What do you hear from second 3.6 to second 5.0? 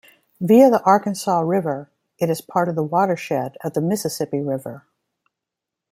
of the Mississippi River.